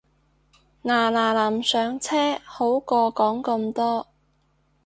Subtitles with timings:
[0.83, 4.07] 嗱嗱臨上車好過講咁多